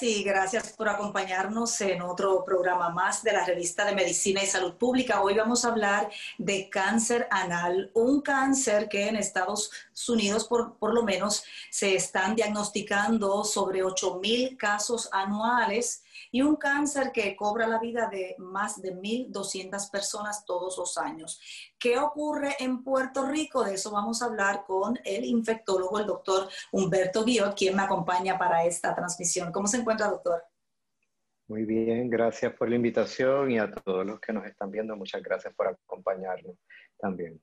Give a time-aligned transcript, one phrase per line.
[0.00, 4.74] Y gracias por acompañarnos en otro programa más de la revista de Medicina y Salud
[4.74, 5.22] Pública.
[5.22, 9.72] Hoy vamos a hablar de cáncer anal, un cáncer que en Estados
[10.08, 16.56] Unidos por, por lo menos se están diagnosticando sobre 8 mil casos anuales y un
[16.56, 21.40] cáncer que cobra la vida de más de 1.200 personas todos los años.
[21.78, 23.64] ¿Qué ocurre en Puerto Rico?
[23.64, 28.38] De eso vamos a hablar con el infectólogo, el doctor Humberto Guillot, quien me acompaña
[28.38, 29.52] para esta transmisión.
[29.52, 30.42] ¿Cómo se encuentra, doctor?
[31.48, 35.22] Muy bien, gracias por la invitación y a todos los que nos están viendo, muchas
[35.22, 36.56] gracias por acompañarnos
[36.98, 37.40] también.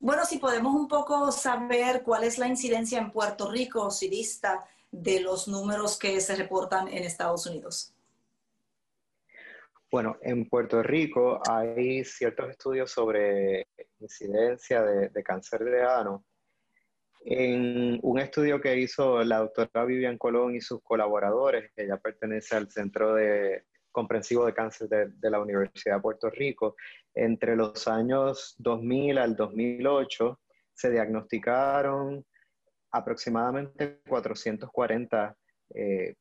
[0.00, 4.66] Bueno, si podemos un poco saber cuál es la incidencia en Puerto Rico, si dista
[4.90, 7.92] de los números que se reportan en Estados Unidos.
[9.90, 13.68] Bueno, en Puerto Rico hay ciertos estudios sobre
[14.00, 16.24] incidencia de, cáncer de ano.
[17.24, 22.70] En un estudio que hizo la doctora Vivian Colón y sus colaboradores, ella pertenece al
[22.70, 26.76] Centro de Comprensivo de Cáncer de, de la Universidad de Puerto Rico,
[27.14, 30.38] entre los años 2000 al 2008
[30.74, 32.24] se diagnosticaron
[32.90, 35.36] aproximadamente 440
[35.74, 36.14] eh,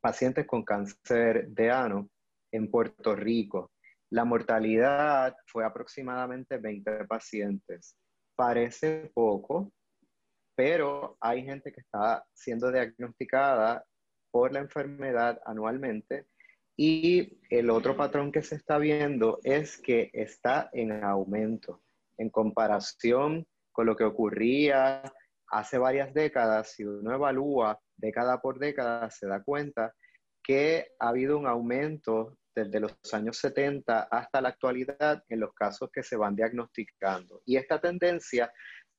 [0.00, 2.08] pacientes con cáncer de ano
[2.52, 3.72] en Puerto Rico.
[4.10, 7.96] La mortalidad fue aproximadamente 20 pacientes.
[8.36, 9.72] Parece poco,
[10.54, 13.84] pero hay gente que está siendo diagnosticada
[14.30, 16.26] por la enfermedad anualmente
[16.76, 21.82] y el otro patrón que se está viendo es que está en aumento
[22.18, 25.02] en comparación con lo que ocurría
[25.48, 26.72] hace varias décadas.
[26.72, 29.94] Si uno evalúa década por década, se da cuenta
[30.42, 35.90] que ha habido un aumento desde los años 70 hasta la actualidad en los casos
[35.92, 37.42] que se van diagnosticando.
[37.44, 38.52] Y esta tendencia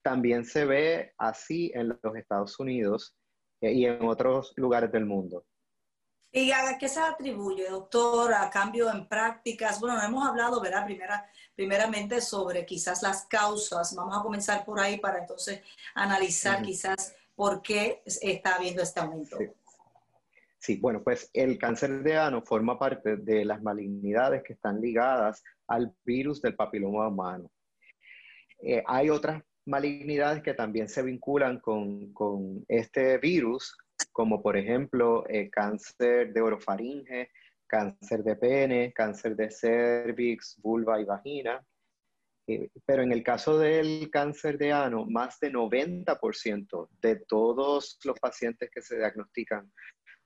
[0.03, 3.15] también se ve así en los Estados Unidos
[3.61, 5.45] eh, y en otros lugares del mundo.
[6.35, 9.79] ¿Y a qué se atribuye, doctor, a cambio en prácticas?
[9.79, 10.83] Bueno, hemos hablado, ¿verdad?
[10.83, 13.93] Primera, primeramente sobre quizás las causas.
[13.95, 15.61] Vamos a comenzar por ahí para entonces
[15.93, 19.37] analizar quizás por qué está habiendo este aumento.
[19.37, 19.45] Sí,
[20.79, 25.93] bueno, pues el cáncer de ano forma parte de las malignidades que están ligadas al
[26.05, 27.51] virus del papiloma humano.
[28.59, 33.77] Eh, hay otras malignidades que también se vinculan con, este virus,
[34.11, 37.29] como por ejemplo eh, cáncer de orofaringe,
[37.67, 41.61] cáncer de pene, cáncer de cervix, vulva y vagina.
[42.47, 48.19] Eh, pero en el caso del cáncer de ano, más de 90% de todos los
[48.19, 49.71] pacientes que se diagnostican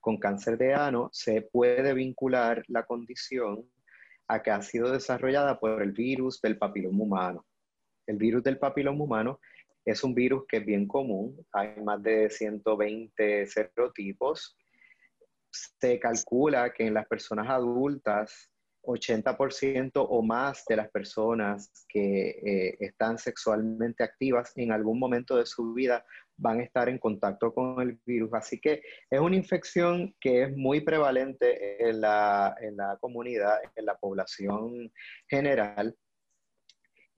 [0.07, 3.69] con cáncer de ano se puede vincular la condición
[4.29, 7.45] a que ha sido desarrollada por el virus del papiloma humano.
[8.05, 9.41] El virus del papiloma humano
[9.83, 14.55] es un virus que es bien común, hay más de 120 serotipos.
[15.51, 18.49] Se calcula que en las personas adultas
[18.83, 25.45] 80% o más de las personas que eh, están sexualmente activas en algún momento de
[25.45, 26.05] su vida
[26.37, 28.33] van a estar en contacto con el virus.
[28.33, 33.85] Así que es una infección que es muy prevalente en la, en la comunidad, en
[33.85, 34.91] la población
[35.27, 35.95] general.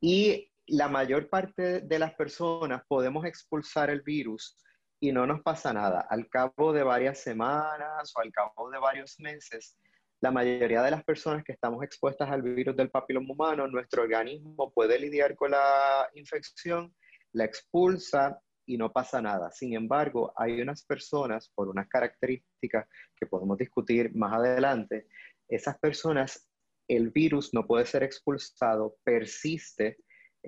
[0.01, 4.57] Y la mayor parte de las personas podemos expulsar el virus
[4.99, 6.05] y no nos pasa nada.
[6.09, 9.77] Al cabo de varias semanas o al cabo de varios meses,
[10.21, 14.71] la mayoría de las personas que estamos expuestas al virus del papiloma humano, nuestro organismo
[14.73, 16.93] puede lidiar con la infección,
[17.31, 18.39] la expulsa
[18.69, 19.49] y no pasa nada.
[19.51, 25.07] Sin embargo, hay unas personas, por unas características que podemos discutir más adelante,
[25.47, 26.47] esas personas,
[26.87, 29.97] el virus no puede ser expulsado, persiste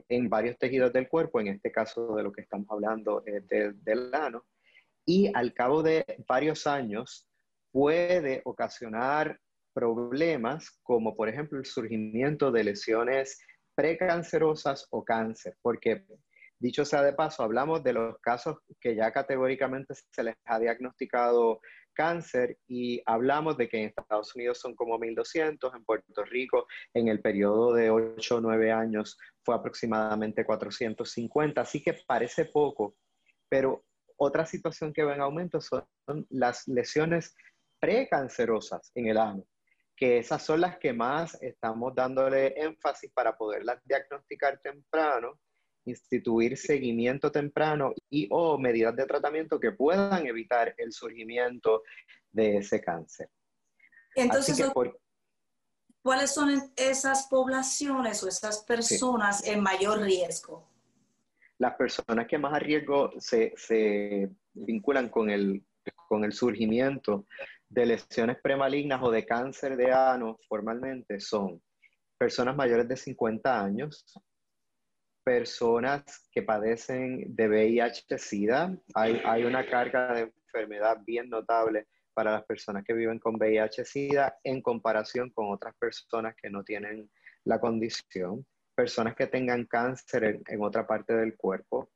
[0.07, 3.41] en varios tejidos del cuerpo, en este caso de lo que estamos hablando eh,
[3.73, 4.45] del ano,
[5.03, 7.27] y al cabo de varios años
[7.71, 9.39] puede ocasionar
[9.73, 13.39] problemas como por ejemplo el surgimiento de lesiones
[13.73, 16.05] precancerosas o cáncer, porque
[16.61, 21.59] dicho sea de paso, hablamos de los casos que ya categóricamente se les ha diagnosticado
[21.93, 27.07] cáncer y hablamos de que en Estados Unidos son como 1.200, en Puerto Rico en
[27.07, 32.95] el periodo de 8 o 9 años fue aproximadamente 450, así que parece poco,
[33.49, 33.83] pero
[34.15, 35.83] otra situación que va en aumento son
[36.29, 37.35] las lesiones
[37.79, 39.43] precancerosas en el ano,
[39.95, 45.39] que esas son las que más estamos dándole énfasis para poderlas diagnosticar temprano
[45.85, 51.83] instituir seguimiento temprano y o medidas de tratamiento que puedan evitar el surgimiento
[52.31, 53.29] de ese cáncer.
[54.15, 54.71] Entonces,
[56.01, 60.69] ¿cuáles son esas poblaciones o esas personas en mayor riesgo?
[61.57, 65.63] Las personas que más a riesgo se, se vinculan con el,
[66.07, 67.25] con el surgimiento
[67.69, 71.61] de lesiones premalignas o de cáncer de ano formalmente son
[72.17, 74.05] personas mayores de 50 años,
[75.23, 78.77] personas que padecen de VIH-Sida.
[78.93, 84.39] Hay, hay una carga de enfermedad bien notable para las personas que viven con VIH-Sida
[84.43, 87.09] en comparación con otras personas que no tienen
[87.45, 88.45] la condición,
[88.75, 91.89] personas que tengan cáncer en, en, otra parte del cuerpo,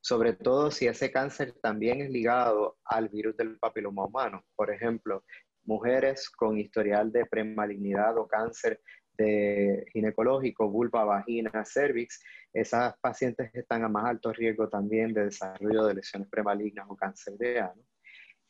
[0.00, 4.44] sobre todo si ese cáncer también es ligado al virus del papiloma humano.
[4.54, 5.24] Por ejemplo,
[5.64, 8.80] mujeres con historial de premalignidad o cáncer
[9.18, 12.22] de ginecológico, vulva, vagina, cervix,
[12.52, 17.34] esas pacientes están a más alto riesgo también de desarrollo de lesiones premalignas o cáncer
[17.36, 17.82] de ano.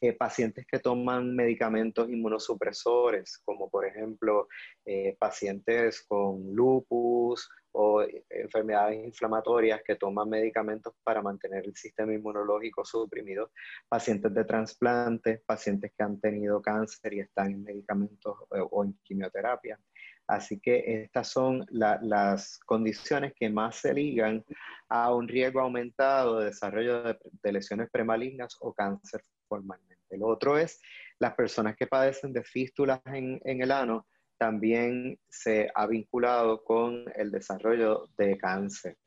[0.00, 4.46] Eh, pacientes que toman medicamentos inmunosupresores, como por ejemplo
[4.84, 12.14] eh, pacientes con lupus o eh, enfermedades inflamatorias que toman medicamentos para mantener el sistema
[12.14, 13.50] inmunológico suprimido,
[13.88, 19.80] pacientes de trasplante, pacientes que han tenido cáncer y están en medicamentos o en quimioterapia,
[20.28, 24.44] Así que estas son las condiciones que más se ligan
[24.90, 29.96] a un riesgo aumentado de desarrollo de, lesiones premalignas o cáncer formalmente.
[30.10, 30.80] El otro es
[31.18, 37.30] las personas que padecen de fístulas en, el ano, también se ha vinculado con el
[37.30, 38.98] desarrollo de cáncer.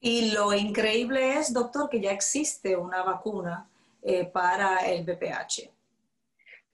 [0.00, 3.70] Y lo increíble es, doctor, que ya existe una vacuna
[4.02, 5.73] eh, para el BPH.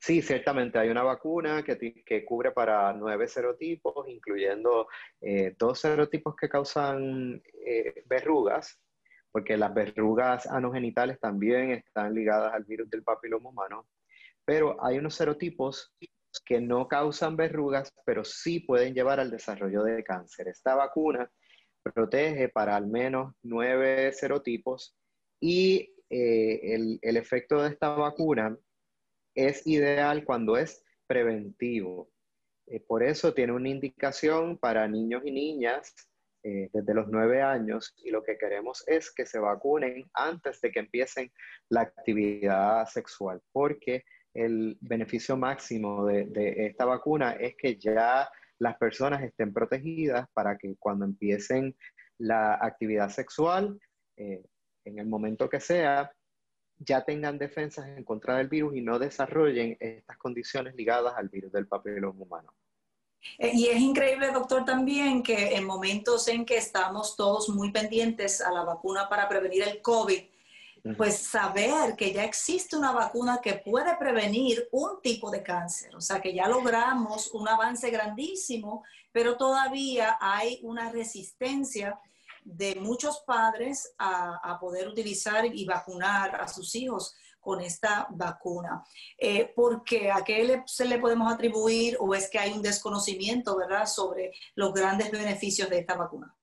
[0.03, 4.89] Sí, ciertamente hay una vacuna que, que cubre para nueve serotipos, incluyendo
[5.21, 8.81] eh, dos serotipos que causan eh, verrugas,
[9.31, 13.89] porque las verrugas anogenitales también están ligadas al virus del papiloma humano,
[14.47, 15.95] pero hay unos serotipos
[16.47, 20.49] que no causan verrugas, pero sí pueden llevar al desarrollo de cáncer.
[20.49, 21.31] Esta vacuna
[21.83, 24.97] protege para al menos nueve serotipos
[25.41, 28.57] y eh, el, el efecto de esta vacuna
[29.35, 32.11] es ideal cuando es preventivo.
[32.67, 35.95] Eh, por eso tiene una indicación para niños y niñas
[36.43, 40.71] eh, desde los nueve años y lo que queremos es que se vacunen antes de
[40.71, 41.31] que empiecen
[41.69, 49.23] la actividad sexual, porque el beneficio máximo de, esta vacuna es que ya las personas
[49.23, 51.77] estén protegidas para que cuando empiecen
[52.19, 53.79] la actividad sexual,
[54.17, 54.43] eh,
[54.85, 56.11] en el momento que sea,
[56.81, 61.53] ya tengan defensas en contra del virus y no desarrollen estas condiciones ligadas al virus
[61.53, 62.55] del papiloma humano.
[63.39, 68.41] Eh, y es increíble, doctor, también que en momentos en que estamos todos muy pendientes
[68.41, 70.23] a la vacuna para prevenir el COVID,
[70.97, 76.01] pues saber que ya existe una vacuna que puede prevenir un tipo de cáncer, o
[76.01, 78.83] sea que ya logramos un avance grandísimo,
[79.13, 82.01] pero todavía hay una resistencia
[82.45, 88.85] de muchos padres a, poder utilizar y vacunar a sus hijos con esta vacuna.
[89.19, 93.87] Eh, porque ¿A qué se le podemos atribuir o es que hay un desconocimiento, verdad,
[93.87, 96.35] sobre los grandes beneficios de esta vacuna?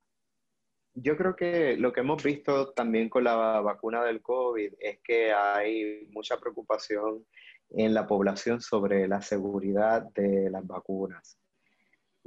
[0.99, 5.31] Yo creo que lo que hemos visto también con la vacuna del COVID es que
[5.31, 7.23] hay mucha preocupación
[7.69, 11.37] en la población sobre la seguridad de las vacunas.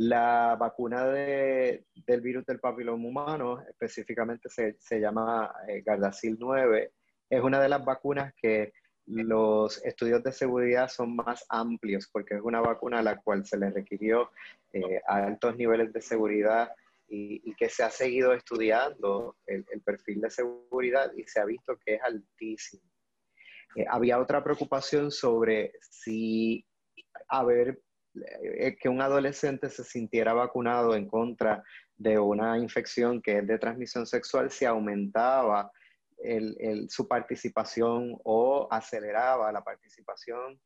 [0.02, 1.84] La vacuna del
[2.22, 6.90] virus del papiloma humano, específicamente se, llama eh, Gardasil 9,
[7.28, 8.72] es una de las vacunas que
[9.04, 13.58] los estudios de seguridad son más amplios porque es una vacuna a la cual se
[13.58, 14.30] le requirió
[14.72, 16.70] eh, altos niveles de seguridad
[17.06, 21.96] y, que se ha seguido estudiando el, perfil de seguridad y se ha visto que
[21.96, 22.90] es altísimo.
[23.76, 26.64] Eh, había otra preocupación sobre si
[27.28, 27.82] haber
[28.80, 31.62] que un adolescente se sintiera vacunado en contra
[31.96, 35.70] de una infección que es de transmisión sexual si aumentaba
[36.88, 40.60] su participación o aceleraba la participación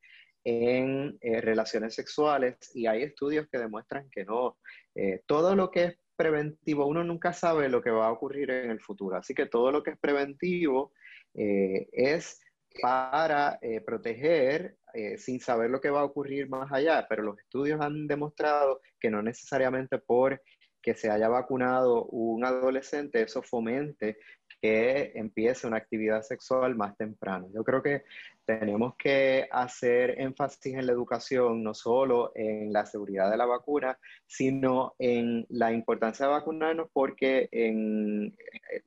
[0.44, 4.58] en eh, relaciones sexuales y hay estudios que demuestran que no.
[4.94, 8.70] Eh, todo lo que es preventivo, uno nunca sabe lo que va a ocurrir en
[8.70, 10.92] el futuro, así que todo lo que es preventivo
[11.36, 12.40] es
[12.80, 17.38] para eh, proteger eh, sin saber lo que va a ocurrir más allá, pero los
[17.38, 20.40] estudios han demostrado que no necesariamente por
[20.84, 24.18] que se haya vacunado un adolescente, eso fomente
[24.60, 27.48] que empiece una actividad sexual más temprano.
[27.54, 28.04] Yo creo que
[28.44, 33.98] tenemos que hacer énfasis en la educación, no solo en la seguridad de la vacuna,
[34.26, 38.34] sino en la importancia de vacunarnos porque en
[38.72, 38.82] eh,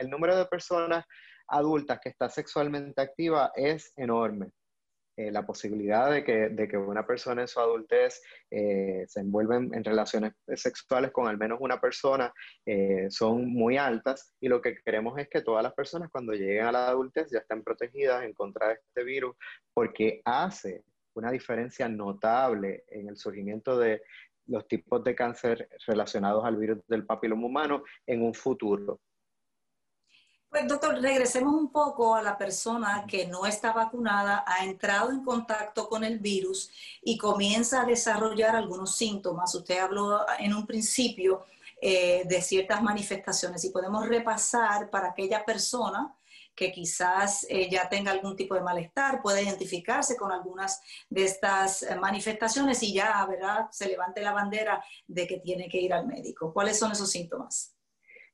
[0.00, 1.04] el número de personas
[1.48, 4.52] adultas que está sexualmente activa es enorme.
[5.20, 9.56] Eh, la posibilidad de que, de que, una persona en su adultez eh, se envuelva
[9.56, 12.32] en, relaciones sexuales con al menos una persona
[12.64, 16.64] eh, son muy altas y lo que queremos es que todas las personas cuando lleguen
[16.64, 19.36] a la adultez ya estén protegidas en contra de este virus
[19.74, 24.00] porque hace una diferencia notable en el surgimiento de
[24.46, 29.00] los tipos de cáncer relacionados al virus del papiloma humano en un futuro.
[30.50, 35.22] Pues doctor, regresemos un poco a la persona que no está vacunada, ha entrado en
[35.22, 39.54] contacto con el virus y comienza a desarrollar algunos síntomas.
[39.54, 41.44] Usted habló en un principio
[41.80, 46.16] eh, de ciertas manifestaciones y podemos repasar para aquella persona
[46.56, 51.86] que quizás eh, ya tenga algún tipo de malestar, puede identificarse con algunas de estas
[52.00, 53.68] manifestaciones y ya, ¿verdad?
[53.70, 56.52] Se levante la bandera de que tiene que ir al médico.
[56.52, 57.76] ¿Cuáles son esos síntomas?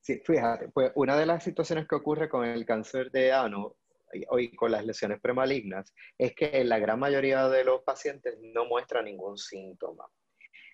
[0.07, 3.75] Sí, fíjate, pues una de las situaciones que ocurre con el cáncer de ano
[4.13, 9.03] y con las lesiones premalignas es que la gran mayoría de los pacientes no muestra
[9.03, 10.07] ningún síntoma.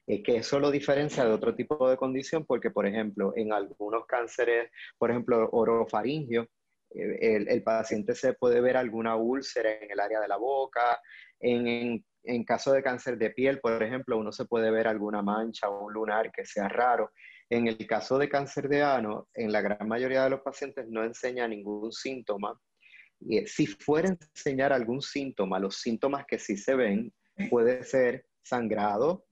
[0.06, 4.04] Eh, que eso lo diferencia de otro tipo de condición porque, por ejemplo, en algunos
[4.04, 6.50] cánceres, por ejemplo, orofaringio,
[6.90, 11.00] eh, el, paciente se puede ver alguna úlcera en el área de la boca.
[11.40, 15.70] En, en, caso de cáncer de piel, por ejemplo, uno se puede ver alguna mancha
[15.70, 17.12] o un lunar que sea raro.
[17.52, 21.04] En el caso de cáncer de ano, en la gran mayoría de los pacientes no
[21.04, 22.58] enseña ningún síntoma.
[23.28, 27.12] Eh, si fuera a enseñar algún síntoma, los síntomas que sí se ven,
[27.50, 29.26] puede ser sangrado,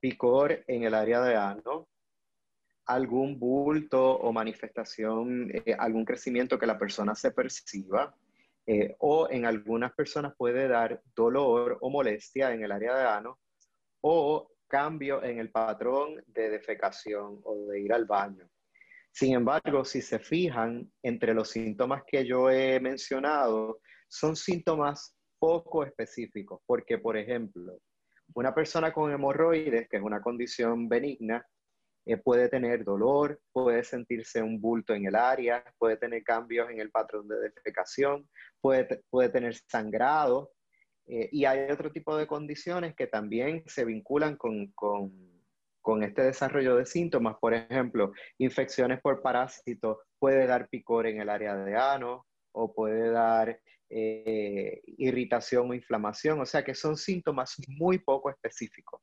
[0.00, 1.88] picor en el área de ano,
[2.86, 8.16] algún bulto o manifestación, eh, algún crecimiento que la persona se perciba,
[8.66, 13.38] eh, o en algunas personas puede dar dolor o molestia en el área de ano,
[14.00, 18.48] o cambio en el patrón de defecación o de ir al baño.
[19.10, 25.84] Sin embargo, si se fijan, entre los síntomas que yo he mencionado, son síntomas poco
[25.84, 27.78] específicos, porque, por ejemplo,
[28.34, 31.44] una persona con hemorroides, que es una condición benigna,
[32.06, 36.80] eh, puede tener dolor, puede sentirse un bulto en el área, puede tener cambios en
[36.80, 38.28] el patrón de defecación,
[38.60, 40.52] puede, puede tener sangrado,
[41.08, 44.72] eh, y hay otro tipo de condiciones que también se vinculan con,
[46.02, 47.36] este desarrollo de síntomas.
[47.40, 53.10] Por ejemplo, infecciones por parásitos puede dar picor en el área de ano o puede
[53.10, 56.40] dar eh, irritación o inflamación.
[56.40, 59.00] O sea que son síntomas muy poco específicos.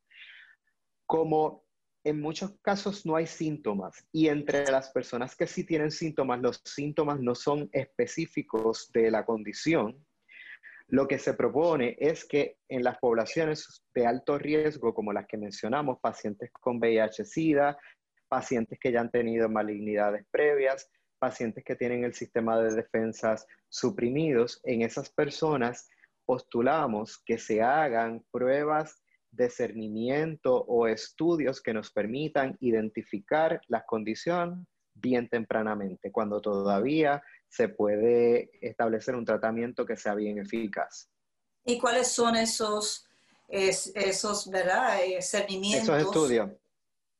[1.08, 1.66] Como
[2.04, 6.62] en muchos casos no hay síntomas y entre las personas que sí tienen síntomas, los
[6.64, 10.05] síntomas no son específicos de la condición,
[10.88, 15.38] lo que se propone es que en las poblaciones de alto riesgo, como las que
[15.38, 17.78] mencionamos, pacientes con VIH-Sida,
[18.28, 24.62] pacientes que ya han tenido malignidades previas, pacientes que tienen el sistema de defensas suprimidos,
[24.64, 25.90] en esas personas
[26.26, 29.02] postulamos que se hagan pruebas
[29.32, 37.22] de cernimiento o estudios que nos permitan identificar la condición bien tempranamente, cuando todavía
[37.56, 41.10] se puede establecer un tratamiento que sea bien eficaz.
[41.64, 43.08] ¿Y cuáles son esos,
[43.48, 45.02] esos ¿verdad?
[45.02, 45.88] Eh, cernimientos?
[45.88, 46.52] Esos estudios.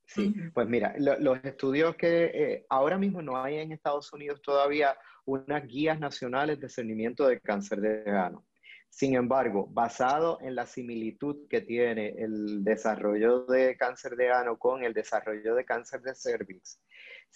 [0.04, 4.96] Sí, pues mira, los estudios que eh, ahora mismo no hay en Estados Unidos todavía
[5.24, 8.46] unas guías nacionales de cernimiento de cáncer de ano.
[8.90, 14.84] Sin embargo, basado en la similitud que tiene el desarrollo de cáncer de ano con
[14.84, 16.78] el desarrollo de cáncer de cervix,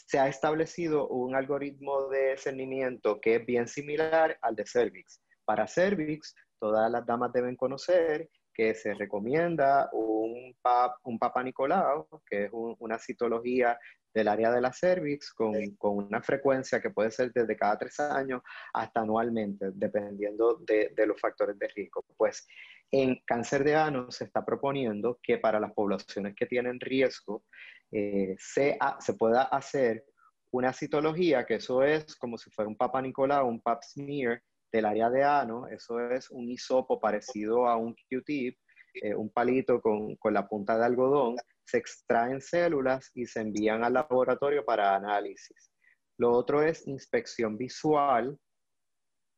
[0.06, 5.20] se ha establecido un algoritmo de cernimiento que es bien similar al de cervix.
[5.44, 12.06] Para cervix, todas las damas deben conocer que se recomienda un, pap, un Papa Nicolau,
[12.26, 13.78] que es una citología
[14.12, 18.42] del área de la cervix con, una frecuencia que puede ser desde cada tres años
[18.72, 22.04] hasta anualmente, dependiendo de, los factores de riesgo.
[22.16, 22.46] Pues
[22.90, 27.44] en cáncer de ano se está proponiendo que para las poblaciones que tienen riesgo
[27.92, 30.04] eh, se, se, pueda hacer
[30.52, 34.42] una citología, que eso es como si fuera un Papa Nicolau, un pap smear
[34.72, 38.56] del área de ano, eso es un hisopo parecido a un Q-tip,
[38.94, 43.84] eh, un palito con, con la punta de algodón, se extraen células y se envían
[43.84, 45.70] al laboratorio para análisis.
[46.18, 48.38] Lo otro es inspección visual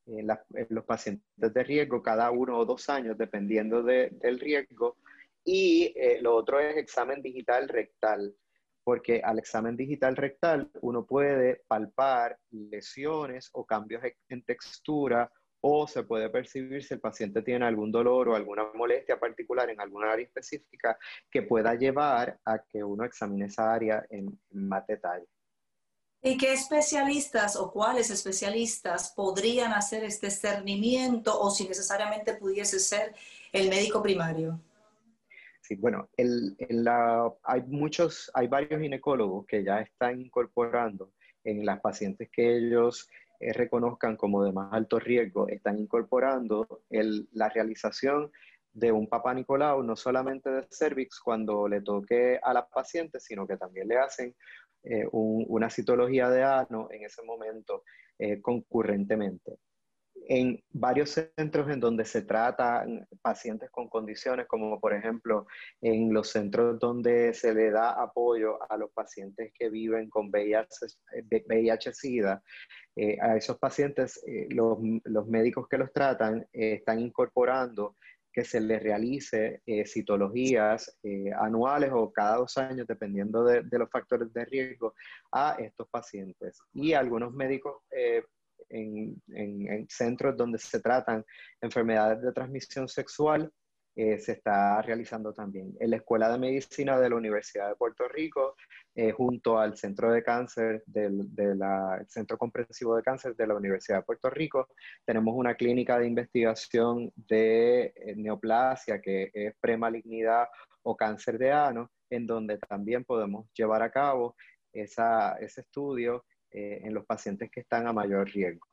[0.06, 0.26] en,
[0.71, 4.97] los pacientes de riesgo cada uno o dos años, dependiendo del riesgo.
[5.44, 8.34] Y eh, lo otro es examen digital rectal,
[8.84, 15.30] porque al examen digital rectal uno puede palpar lesiones o cambios en textura
[15.62, 19.80] o se puede percibir si el paciente tiene algún dolor o alguna molestia particular en
[19.80, 20.99] alguna área específica
[21.30, 25.26] que pueda llevar a que uno examine esa área en más detalle.
[26.20, 33.14] ¿Y qué especialistas o cuáles especialistas podrían hacer este cernimiento o si necesariamente pudiese ser
[33.52, 34.61] el médico primario?
[35.76, 41.12] Bueno, hay muchos, hay varios ginecólogos que ya están incorporando
[41.45, 43.09] en las pacientes que ellos
[43.41, 48.31] eh, reconozcan como de más alto riesgo, están incorporando la realización
[48.73, 53.47] de un papá Nicolau, no solamente de cervix cuando le toque a la paciente, sino
[53.47, 54.35] que también le hacen
[54.85, 57.85] eh, una citología de ano en ese momento
[58.19, 59.59] eh, concurrentemente.
[60.29, 65.46] En varios centros en donde se tratan pacientes con condiciones, como por ejemplo
[65.80, 72.42] en los centros donde se le da apoyo a los pacientes que viven con VIH-Sida,
[72.96, 74.20] eh, a esos pacientes,
[74.50, 77.94] los, los, médicos que los tratan están incorporando
[78.32, 83.90] que se les realice eh, citologías eh, anuales o cada dos años, dependiendo de, los
[83.90, 84.94] factores de riesgo,
[85.30, 86.58] a estos pacientes.
[86.72, 88.25] Y algunos médicos eh,
[88.70, 91.25] en, en, centros donde se tratan
[91.61, 93.52] enfermedades de transmisión sexual
[93.94, 95.76] eh, se está realizando también.
[95.78, 98.56] En la Escuela de Medicina de la Universidad de Puerto Rico,
[98.94, 101.28] eh, junto al Centro de Cáncer, del
[102.08, 104.68] Centro Comprensivo de Cáncer de la Universidad de Puerto Rico,
[105.04, 110.46] tenemos una clínica de investigación de eh, neoplasia, que es premalignidad
[110.84, 114.34] o cáncer de ano, en donde también podemos llevar a cabo
[114.72, 118.68] ese estudio en los pacientes que están a mayor riesgo.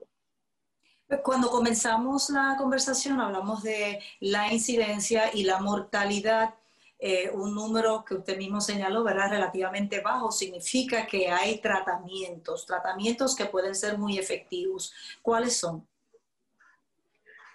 [1.23, 6.53] Cuando comenzamos la conversación hablamos de la incidencia y la mortalidad.
[6.99, 9.31] Eh, un número que usted mismo señaló, ¿verdad?
[9.31, 14.93] Relativamente bajo, significa que hay tratamientos, tratamientos que pueden ser muy efectivos.
[15.21, 15.87] ¿Cuáles son?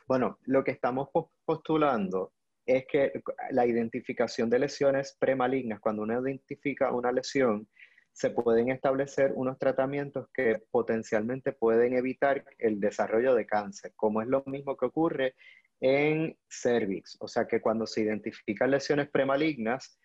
[0.08, 1.10] Bueno, lo que estamos
[1.44, 2.32] postulando
[2.66, 3.12] es que
[3.50, 7.68] la identificación de lesiones premalignas, cuando uno identifica una lesión,
[8.14, 14.28] se pueden establecer unos tratamientos que potencialmente pueden evitar el desarrollo de cáncer, como es
[14.28, 15.34] lo mismo que ocurre
[15.80, 17.16] en cervix.
[17.20, 19.98] O sea que cuando se identifican lesiones premalignas,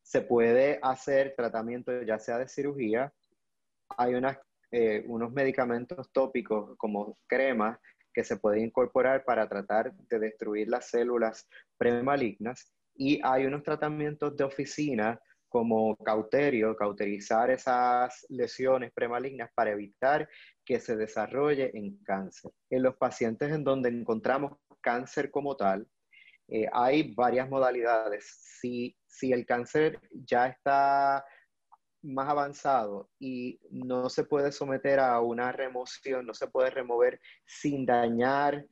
[0.00, 3.12] se puede hacer tratamiento ya sea de cirugía,
[3.96, 4.14] hay
[4.70, 7.80] eh, unos medicamentos tópicos como cremas
[8.14, 14.36] que se pueden incorporar para tratar de destruir las células premalignas y hay unos tratamientos
[14.36, 15.20] de oficina
[15.56, 20.28] como cauterio, cauterizar esas lesiones premalignas para evitar
[20.66, 22.52] que se desarrolle en cáncer.
[22.68, 25.88] En los pacientes en donde encontramos cáncer como tal,
[26.48, 28.26] eh, hay varias modalidades.
[28.60, 31.24] Si, si el cáncer ya está
[32.02, 37.86] más avanzado y no se puede someter a una remoción, no se puede remover sin
[37.86, 38.66] dañar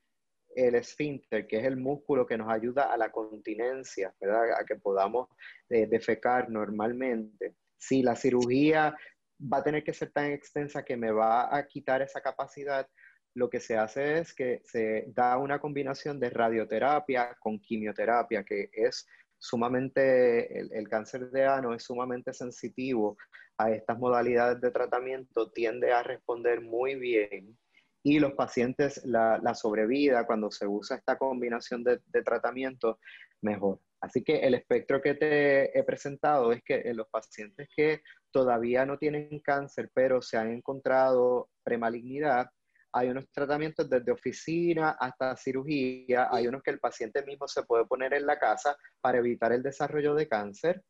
[0.55, 4.53] el esfínter, que es el músculo que nos ayuda a la continencia, ¿verdad?
[4.59, 5.29] A que podamos
[5.69, 7.55] eh, defecar normalmente.
[7.77, 8.97] Si la cirugía
[9.41, 12.89] va a tener que ser tan extensa que me va a quitar esa capacidad,
[13.35, 18.71] lo que se hace es que se da una combinación de radioterapia con quimioterapia, que
[18.73, 19.07] es
[19.39, 23.17] sumamente, el, el, cáncer de ano es sumamente sensitivo
[23.59, 27.59] a estas modalidades de tratamiento, tiende a responder muy bien
[28.07, 32.99] y los pacientes, la, sobrevida cuando se usa esta combinación de, tratamiento
[33.41, 33.81] mejor.
[33.99, 38.85] Así que el espectro que te he presentado es que en los pacientes que todavía
[38.85, 42.51] no tienen cáncer, pero se han encontrado premalignidad,
[42.93, 47.87] hay unos tratamientos desde oficina hasta cirugía, hay unos que el paciente mismo se puede
[47.87, 50.85] poner en la casa para evitar el desarrollo de cáncer.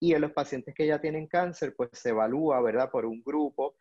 [0.00, 3.76] Y en los pacientes que ya tienen cáncer, pues se evalúa, ¿verdad?, por un grupo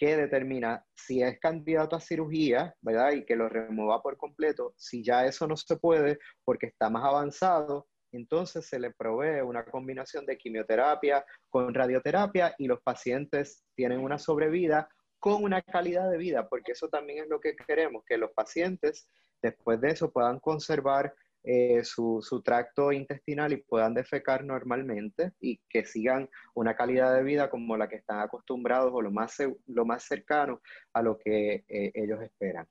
[0.00, 3.12] que determina si es candidato a cirugía, ¿verdad?
[3.12, 4.72] Y que lo remueva por completo.
[4.78, 9.62] Si ya eso no se puede porque está más avanzado, entonces se le provee una
[9.62, 16.16] combinación de quimioterapia con radioterapia y los pacientes tienen una sobrevida con una calidad de
[16.16, 19.06] vida, porque eso también es lo que queremos, que los pacientes
[19.42, 25.86] después de eso puedan conservar eh, su, tracto intestinal y puedan defecar normalmente y que
[25.86, 30.04] sigan una calidad de vida como la que están acostumbrados o lo más, lo más
[30.04, 30.60] cercano
[30.92, 32.66] a lo que eh, ellos esperan.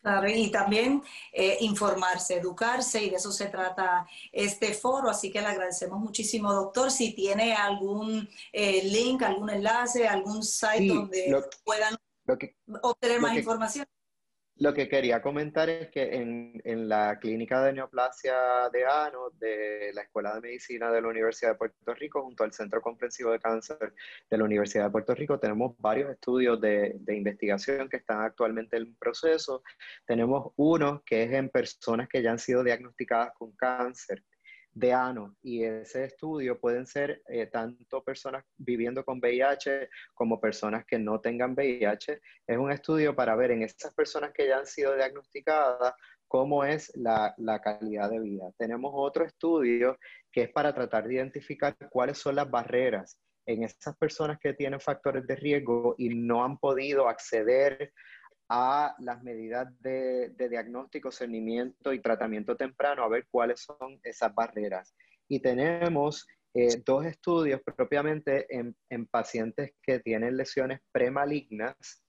[0.00, 5.10] Claro, y también eh, informarse, educarse, y de eso se trata este foro.
[5.10, 6.90] Así que le agradecemos muchísimo, doctor.
[6.90, 11.96] Si tiene algún link, algún enlace, algún site donde puedan
[12.82, 13.84] obtener más información
[14.60, 19.90] Lo que quería comentar es que en, en, la clínica de neoplasia de ANO de
[19.94, 23.40] la Escuela de Medicina de la Universidad de Puerto Rico, junto al Centro Comprensivo de
[23.40, 23.94] Cáncer
[24.28, 28.76] de la Universidad de Puerto Rico, tenemos varios estudios de, de investigación que están actualmente
[28.76, 29.62] en proceso.
[30.04, 34.22] Tenemos uno que es en personas que ya han sido diagnosticadas con cáncer
[34.80, 40.84] de ano y ese estudio pueden ser eh, tanto personas viviendo con VIH como personas
[40.86, 42.20] que no tengan VIH.
[42.46, 45.94] Es un estudio para ver en esas personas que ya han sido diagnosticadas
[46.26, 48.50] cómo es la, la calidad de vida.
[48.56, 49.98] Tenemos otro estudio
[50.32, 54.80] que es para tratar de identificar cuáles son las barreras en esas personas que tienen
[54.80, 57.92] factores de riesgo y no han podido acceder
[58.52, 64.92] a las medidas de, diagnóstico, cernimiento y tratamiento temprano, a ver cuáles son esas barreras.
[65.28, 72.02] Y tenemos eh, dos estudios propiamente en, pacientes que tienen lesiones premalignas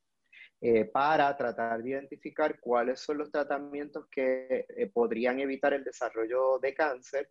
[0.62, 6.58] eh, para tratar de identificar cuáles son los tratamientos que eh, podrían evitar el desarrollo
[6.58, 7.30] de cáncer.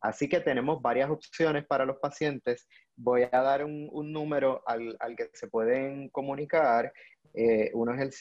[0.00, 2.68] así que tenemos varias opciones para los pacientes.
[2.96, 6.92] Voy a dar un, número al, que se pueden comunicar
[7.34, 8.12] eh, uno es el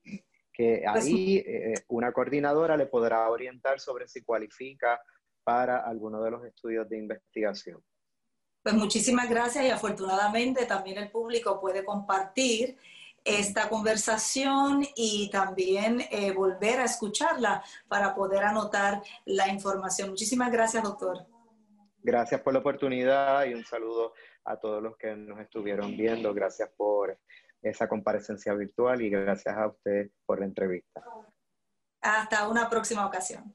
[0.57, 4.99] que pues ahí eh, una coordinadora le podrá orientar sobre si cualifica
[5.43, 7.79] para alguno de los estudios de investigación.
[8.63, 12.75] Pues muchísimas gracias y afortunadamente también el público puede compartir
[13.27, 20.09] esta conversación y también eh, volver a escucharla para poder anotar la información.
[20.09, 21.25] Muchísimas gracias, doctor.
[22.01, 24.13] Gracias por la oportunidad y un saludo
[24.45, 26.33] a todos los que nos estuvieron viendo.
[26.33, 27.19] Gracias por
[27.61, 31.03] esa comparecencia virtual y gracias a usted por la entrevista.
[32.01, 33.53] Hasta una próxima ocasión.